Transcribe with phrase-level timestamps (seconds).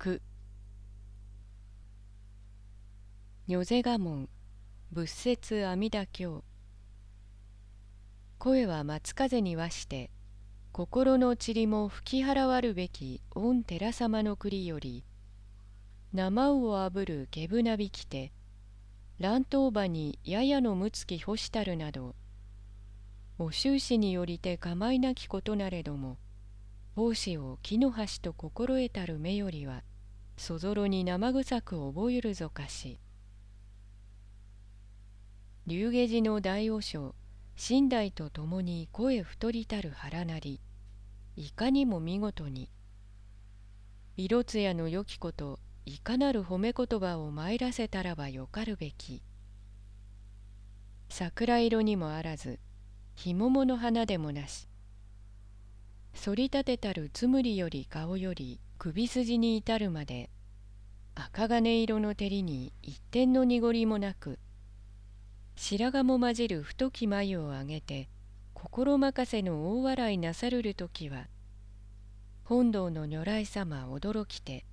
[0.00, 0.22] 句
[3.46, 4.30] 如是我門
[4.94, 6.42] 仏説阿弥陀経。
[8.38, 10.10] 声は松風にわして
[10.72, 15.04] 心の塵も吹き払わるべき御寺様の栗より
[16.14, 18.32] 生をあぶるけぶなびきて
[19.18, 22.14] 乱闘場にややのむつき干したるなど
[23.38, 26.16] お終始によりて構いなきことなれども
[27.00, 29.84] 奉仕を木の端と心得たる目よりは
[30.36, 33.00] そぞろに生臭く覚えるぞかし。
[35.66, 37.14] 龍下寺の大和尚
[37.70, 40.60] 寝台と共に声太りたる腹なり
[41.36, 42.68] いかにも見事に。
[44.18, 49.22] 色艶の良きこといかなる褒め言葉を参らせたらばよかるべき。
[51.08, 52.60] 桜色にもあらず
[53.14, 54.69] ひももの花でもなし。
[56.12, 60.30] 反り立てたるつむりより顔より首筋に至るまで
[61.14, 64.38] 赤金色の照りに一点の濁りもなく
[65.56, 68.08] 白髪も混じる太き眉を上げて
[68.54, 71.26] 心任せの大笑いなさるる時は
[72.44, 74.64] 本堂の如来様驚きて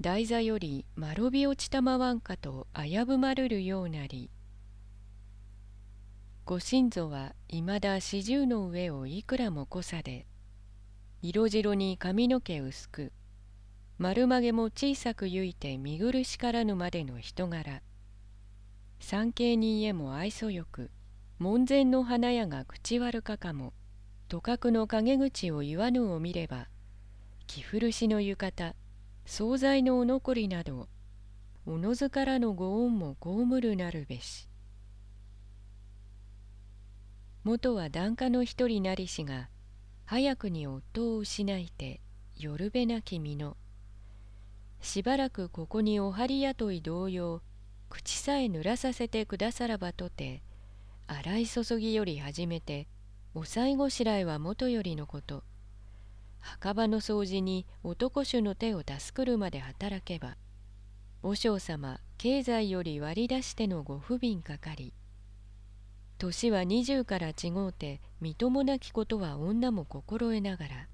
[0.00, 4.30] 台座よりまろび落ちたまわんかと危ぶまるるようなり
[6.44, 10.26] ご神祖はいまだ四十の上をいくらも濃さで
[11.22, 13.12] 色白に髪の毛薄く
[13.98, 17.80] 丸曲げも小さくゆいて見苦しからぬまでの人柄。
[19.00, 20.90] 三景に家も愛想よく
[21.38, 23.72] 門前の花屋が口悪かかも
[24.28, 26.68] とかくの陰口を言わぬを見れば
[27.46, 28.74] 着古しの浴衣
[29.24, 30.88] 惣菜のお残りなど
[31.66, 34.48] おのずからのご恩も被るなるべし。
[37.44, 39.48] 元は檀家の一人なりしが
[40.06, 42.00] 早くに夫を失いて
[42.38, 43.56] 夜べなき身の。
[44.80, 47.42] しばらくここにお針雇い同様
[47.88, 50.42] 口さえ濡らさせてくださらばとて
[51.08, 52.86] 洗い注ぎより始めて
[53.34, 55.42] おさいごしらえはもとよりのこと。
[56.38, 60.36] 墓場の掃除に男衆の手を助くるまで働けば
[61.20, 64.92] 和尚様経済より割り出してのご不憫かかり
[66.18, 70.88] 年は二十から違うてみともなきことは女も心得ながら。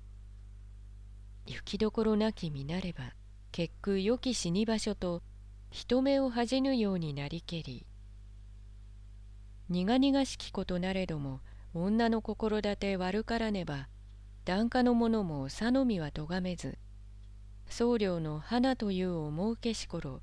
[1.47, 3.15] 行きどころなき見なれば
[3.51, 5.23] 結句良き死に場所と
[5.71, 7.87] 人目を恥じぬようになりけり。
[9.69, 11.41] 苦々しきことなれども
[11.73, 13.89] 女の心立て悪からねば
[14.45, 16.77] 檀家の者もさのみはとがめず
[17.69, 20.21] 僧侶の花という思うけし頃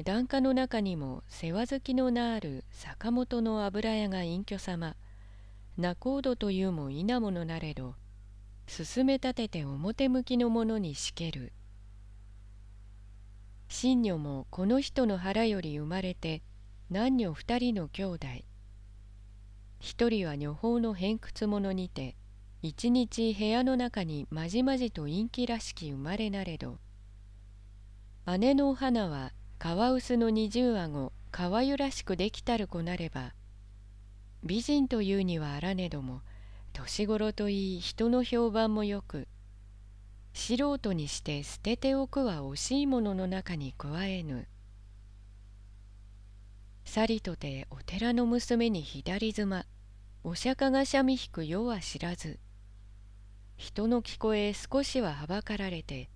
[0.00, 4.96] 檀家の中にも世話好きのなある坂本の油屋が隠居様。
[5.76, 7.94] 仲人というも稲物なれど
[8.66, 11.52] 進め立てて表向きのものにしける。
[13.68, 16.42] 神女もこの人の腹より生まれて
[16.90, 18.26] 男女二人の兄弟。
[19.78, 22.16] 一人は女宝の偏屈者にて
[22.62, 26.78] 一日部屋の中にまじまじと陰気らしき生まれなれど。
[28.38, 33.32] 姉のお花はカワウスの二重顎かわゆらしくできたる子なれば
[34.42, 36.22] 美人というにはあらねども
[36.72, 39.28] 年頃といい人の評判もよく
[40.34, 44.48] 素人にして捨てておくは惜しいものの中に加えぬ。
[46.84, 49.64] さりとてお寺の娘に左妻
[50.24, 52.40] お釈迦が三味引く世は知らず
[53.56, 56.10] 人の聞こえ少しははばかられて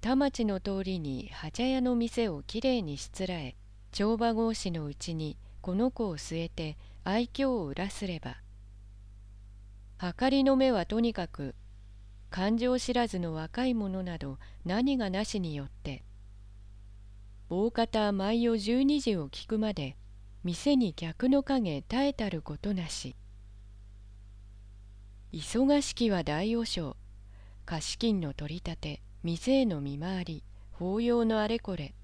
[0.00, 3.56] 田町の通りには茶屋の店をきれいにしつらえ
[3.90, 8.36] 帳場格子のうちにこの子を据えて愛嬌を裏すれば。
[9.96, 11.56] はかりの目はとにかく
[12.30, 16.04] 感情知らずの若い者など何がなしによって。
[17.50, 19.96] 大方毎夜十二時を聞くまで
[20.44, 23.16] 店に客の影絶えたることなし。
[25.32, 26.96] 忙しきは大和尚
[27.66, 29.07] 貸金の取り立て。
[29.22, 31.94] 店への見回り法要のあれこれ。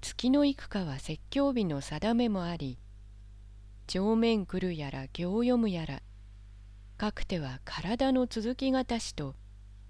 [0.00, 2.78] 月の幾かは説教日の定めもあり
[3.88, 6.02] 正面来るやら行読むやら
[6.96, 9.34] かくては体の続きがたしと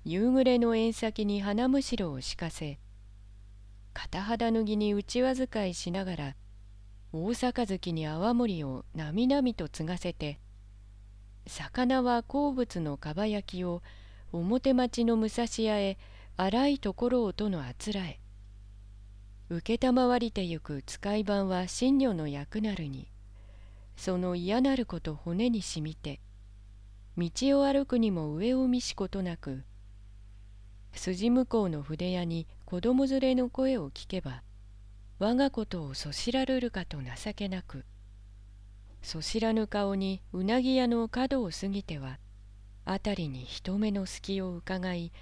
[0.04, 2.78] 夕暮れの縁先に花むしろを敷かせ
[3.92, 6.36] 片肌脱ぎにうちわ使いしながら
[7.12, 10.38] 大杯に泡盛をなみなみと継がせて
[11.46, 13.82] 魚は好物のかば焼きを
[14.32, 15.98] 表町の武蔵屋へ
[16.36, 18.20] 荒いところをとのあつらえ。
[19.50, 23.08] 承りてゆく使い番は神女の役なるに
[23.96, 26.20] その嫌なること骨にしみて
[27.18, 27.30] 道
[27.60, 29.64] を歩くにも上を見しことなく
[30.92, 34.44] 筋向こうの筆屋に子供連れの声を聞けば
[35.18, 37.84] 我がことをそしらるるかと情けなく
[39.02, 42.18] そしらぬ顔にうなぎ屋の角を過ぎては
[42.92, 45.12] 辺りに人目の隙をうかがい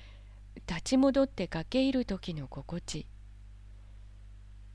[0.67, 3.06] 立ち戻って駆け入る時の心地。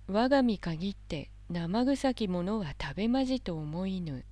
[0.08, 4.26] 我が身限って生臭きものは食べまじと思いぬ。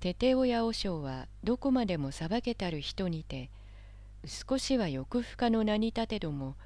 [0.00, 3.50] テテ親和尚はどこまでも裁けたる人にて
[4.26, 6.56] 少しは欲深の名に立てども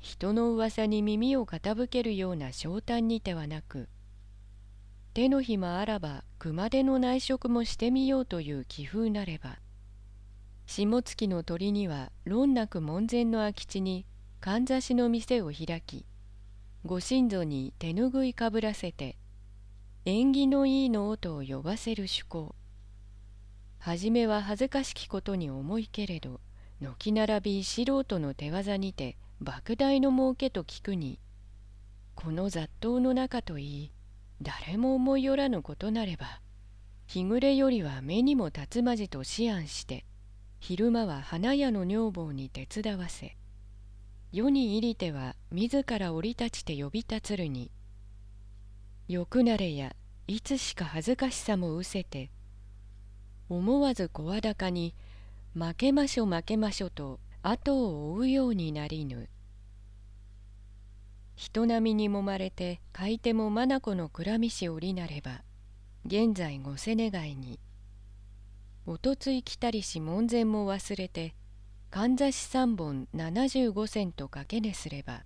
[0.00, 3.88] 人の噂に耳を傾けるような昇胆にてはなく
[5.20, 9.58] 手の暇あらば熊手の内職もしてみようという気風なれば
[10.64, 14.06] 下月の鳥には論なく門前の空き地に
[14.40, 16.06] かんざしの店を開き
[16.86, 19.18] ご親祖に手ぬぐいかぶらせて
[20.06, 22.54] 縁起のいいの音を呼ばせる趣向。
[23.78, 26.40] はじめは恥ずかしきことに思いけれど
[26.80, 31.20] 軒並び素人の手業にて莫大の儲けと聞くに
[32.14, 33.92] この雑踏の中といい
[34.42, 36.40] 誰も思いよらぬことなれば
[37.06, 40.04] 日暮れよりは目にも立つまじと思案して
[40.60, 43.36] 昼間は花屋の女房に手伝わせ
[44.32, 47.70] 世に入りては自ら降り立ちて呼び立つるに
[49.08, 49.94] よくなれや
[50.26, 52.30] いつしか恥ずかしさも失せて
[53.48, 54.94] 思わず声高に
[55.54, 59.28] 「負けましょ負けましょ」と後を追うようになりぬ。
[61.40, 65.40] 人並みにもまれて買い手も眼の蔵見し折りなれば
[66.04, 67.58] 現在ごせ願いに。
[68.84, 71.34] おとつい来たりし門前も忘れて
[71.90, 75.24] かんざし三本七十五銭とかけねすれば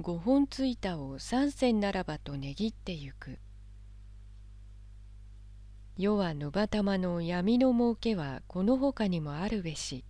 [0.00, 3.38] 五本ついたを三銭ならばとねぎってゆく。
[5.98, 10.02] 世はぬばたまの闇の儲けはこのほかにもあるべし。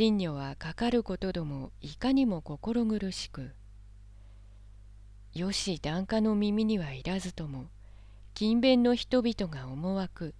[0.00, 3.50] 真女はかかることどもいかにも心苦しく
[5.34, 7.66] よし檀家の耳にはいらずとも
[8.32, 10.32] 勤勉の人々が思惑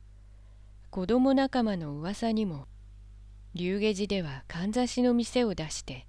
[0.88, 2.68] 子供仲間の噂にも
[3.54, 6.06] 龍下寺ではかんざしの店を出して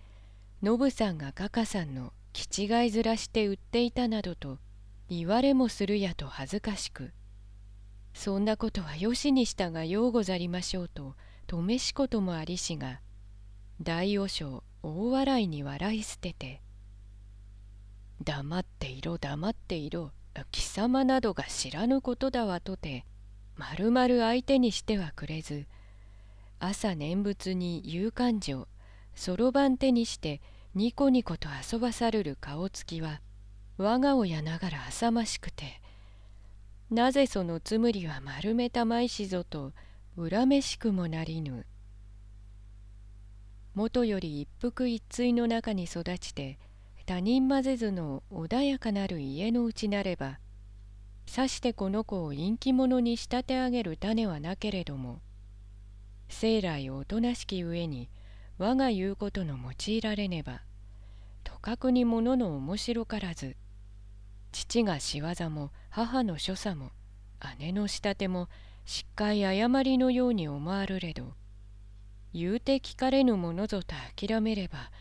[0.63, 4.59] ノブさんがカカさんの気違いずらして売っていたなどと
[5.09, 7.11] 言われもするやと恥ずかしく
[8.13, 11.15] そんなことはよしにしたがようござりましょうと
[11.47, 13.01] 止めしこともありしが
[13.83, 16.61] 大和尚大笑いに笑い捨てて
[18.23, 20.11] 「黙っていろ黙っていろ
[20.51, 23.05] 貴様などが知らぬことだわとて
[23.55, 25.65] まるまる相手にしてはくれず
[26.59, 28.67] 朝念仏に勇敢状
[29.15, 30.41] そろばん手にして
[30.75, 33.19] ニコニコと遊ばさるる顔つきは
[33.77, 35.81] 我が親ながら浅ましくて
[36.91, 39.73] なぜそのつむりは丸めたまいしぞと
[40.15, 41.65] 恨めしくもなりぬ。
[43.73, 46.59] もとより一服一対の中に育ちて
[47.05, 50.39] 他人混ぜずの穏やかなる家のうちなれば
[51.25, 55.21] さしてこの子を陰気者に仕立て上げる種はなけれども
[56.27, 58.09] 生来おとなしき上に
[58.57, 60.61] 我が言うことの用いられねば
[61.43, 63.55] とかくにものの面白からず
[64.51, 66.91] 父が仕業も母の所作も
[67.59, 68.49] 姉の仕立ても
[68.85, 71.33] しっかい誤りのように思われど
[72.33, 74.91] 言うて聞かれぬものぞと諦めれば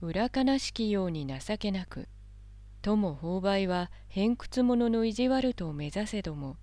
[0.00, 2.08] 裏悲しきように情けなく
[2.82, 6.56] とも勾配は偏屈者の意地悪と目指せども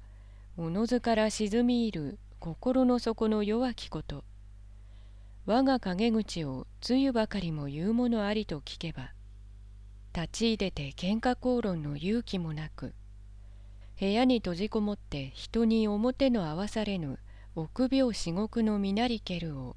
[0.58, 4.24] おのずから沈み入る心の底の弱きこと。
[5.46, 9.12] 我が陰口をつゆばかりも言うものありと聞けば
[10.16, 12.94] 立ち入れて喧嘩口論の勇気もなく
[14.00, 17.20] 部屋に閉じこもって人に表の合わされぬ
[17.56, 19.76] 臆病至極の身なりけるを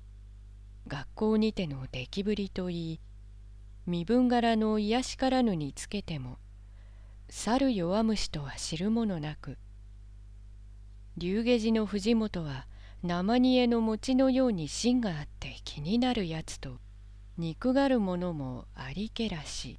[0.86, 3.00] 学校にての出来ぶりといい
[3.86, 6.38] 身分柄の癒しからぬにつけても
[7.28, 9.58] 猿弱虫とは知るものなく
[11.16, 12.66] 竜下寺の藤本は
[13.02, 16.78] 生煮えの餅のように芯があって気になるやつと
[17.36, 19.78] 憎がるものもありけらし。